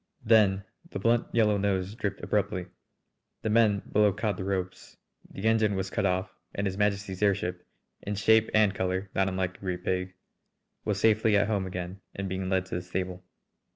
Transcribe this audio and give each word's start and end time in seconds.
Then 0.25 0.63
the 0.89 0.97
blunt 0.97 1.27
yellow 1.31 1.57
nose 1.59 1.93
dipped 1.93 2.23
abruptly. 2.23 2.65
The 3.43 3.51
men 3.51 3.83
below 3.91 4.11
caught 4.11 4.35
the 4.35 4.43
ropes, 4.43 4.97
the 5.29 5.43
engine 5.45 5.75
was 5.75 5.91
cut 5.91 6.07
off, 6.07 6.31
and 6.55 6.65
His 6.65 6.75
Majesty's 6.75 7.21
airship, 7.21 7.67
in 8.01 8.15
shape 8.15 8.49
and 8.51 8.73
colour 8.73 9.11
not 9.13 9.27
unlike 9.29 9.57
a 9.59 9.61
great 9.61 9.85
pig, 9.85 10.15
was 10.85 10.99
safely 10.99 11.37
at 11.37 11.45
home 11.45 11.67
again 11.67 12.01
and 12.15 12.27
being 12.27 12.49
led 12.49 12.65
to 12.65 12.73
the 12.77 12.81
stable. 12.81 13.23